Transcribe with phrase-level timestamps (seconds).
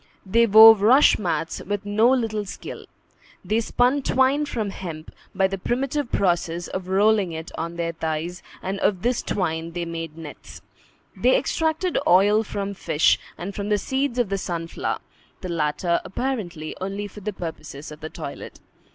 [0.25, 2.87] They wove rush mats with no little skill.
[3.45, 8.41] They spun twine from hemp, by the primitive process of rolling it on their thighs;
[8.63, 10.63] and of this twine they made nets.
[11.15, 15.01] They extracted oil from fish and from the seeds of the sunflower,
[15.41, 18.59] the latter, apparently, only for the purposes of the toilet.